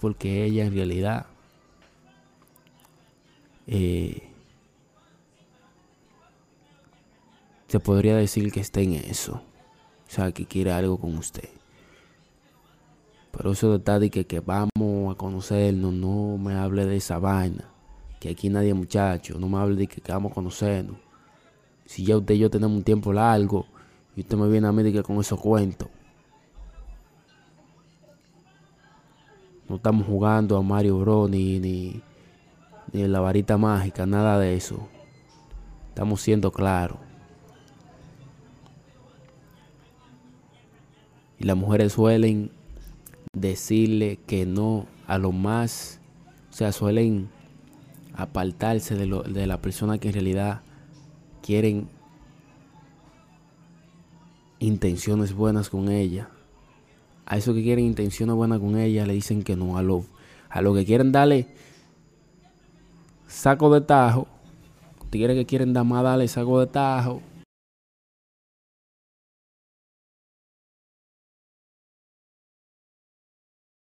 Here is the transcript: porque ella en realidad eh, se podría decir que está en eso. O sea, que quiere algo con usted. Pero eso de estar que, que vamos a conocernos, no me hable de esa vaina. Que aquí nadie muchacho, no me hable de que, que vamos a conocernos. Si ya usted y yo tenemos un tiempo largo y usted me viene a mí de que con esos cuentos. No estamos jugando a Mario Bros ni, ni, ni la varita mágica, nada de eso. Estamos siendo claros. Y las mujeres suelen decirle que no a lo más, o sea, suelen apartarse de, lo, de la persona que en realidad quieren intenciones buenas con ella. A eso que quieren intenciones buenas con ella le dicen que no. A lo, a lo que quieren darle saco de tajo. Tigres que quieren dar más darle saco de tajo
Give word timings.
porque 0.00 0.44
ella 0.44 0.64
en 0.64 0.74
realidad 0.74 1.26
eh, 3.66 4.22
se 7.66 7.80
podría 7.80 8.16
decir 8.16 8.52
que 8.52 8.60
está 8.60 8.80
en 8.80 8.94
eso. 8.94 9.42
O 10.06 10.10
sea, 10.10 10.32
que 10.32 10.46
quiere 10.46 10.72
algo 10.72 10.98
con 10.98 11.16
usted. 11.16 11.48
Pero 13.32 13.52
eso 13.52 13.70
de 13.70 13.78
estar 13.78 14.10
que, 14.10 14.26
que 14.26 14.40
vamos 14.40 15.12
a 15.12 15.18
conocernos, 15.18 15.92
no 15.92 16.38
me 16.38 16.54
hable 16.54 16.86
de 16.86 16.96
esa 16.96 17.18
vaina. 17.18 17.68
Que 18.20 18.30
aquí 18.30 18.48
nadie 18.48 18.72
muchacho, 18.72 19.38
no 19.38 19.48
me 19.48 19.58
hable 19.58 19.76
de 19.76 19.86
que, 19.88 20.00
que 20.00 20.12
vamos 20.12 20.32
a 20.32 20.34
conocernos. 20.34 20.96
Si 21.84 22.04
ya 22.04 22.16
usted 22.16 22.34
y 22.34 22.38
yo 22.38 22.50
tenemos 22.50 22.76
un 22.76 22.84
tiempo 22.84 23.12
largo 23.12 23.66
y 24.14 24.20
usted 24.20 24.36
me 24.36 24.48
viene 24.48 24.68
a 24.68 24.72
mí 24.72 24.82
de 24.82 24.92
que 24.92 25.02
con 25.02 25.18
esos 25.18 25.40
cuentos. 25.40 25.88
No 29.76 29.78
estamos 29.78 30.06
jugando 30.06 30.56
a 30.56 30.62
Mario 30.62 30.98
Bros 31.00 31.28
ni, 31.28 31.60
ni, 31.60 32.00
ni 32.94 33.06
la 33.06 33.20
varita 33.20 33.58
mágica, 33.58 34.06
nada 34.06 34.38
de 34.38 34.56
eso. 34.56 34.88
Estamos 35.90 36.22
siendo 36.22 36.50
claros. 36.50 36.96
Y 41.38 41.44
las 41.44 41.58
mujeres 41.58 41.92
suelen 41.92 42.50
decirle 43.34 44.18
que 44.26 44.46
no 44.46 44.86
a 45.06 45.18
lo 45.18 45.30
más, 45.30 46.00
o 46.48 46.54
sea, 46.54 46.72
suelen 46.72 47.28
apartarse 48.14 48.94
de, 48.94 49.04
lo, 49.04 49.24
de 49.24 49.46
la 49.46 49.60
persona 49.60 49.98
que 49.98 50.08
en 50.08 50.14
realidad 50.14 50.62
quieren 51.42 51.90
intenciones 54.58 55.34
buenas 55.34 55.68
con 55.68 55.90
ella. 55.90 56.30
A 57.26 57.36
eso 57.36 57.52
que 57.52 57.62
quieren 57.62 57.84
intenciones 57.84 58.34
buenas 58.34 58.60
con 58.60 58.78
ella 58.78 59.04
le 59.04 59.12
dicen 59.12 59.42
que 59.42 59.56
no. 59.56 59.76
A 59.76 59.82
lo, 59.82 60.04
a 60.48 60.62
lo 60.62 60.72
que 60.74 60.84
quieren 60.84 61.12
darle 61.12 61.48
saco 63.26 63.72
de 63.72 63.80
tajo. 63.82 64.26
Tigres 65.10 65.36
que 65.36 65.44
quieren 65.46 65.72
dar 65.72 65.84
más 65.84 66.02
darle 66.02 66.28
saco 66.28 66.60
de 66.60 66.66
tajo 66.66 67.20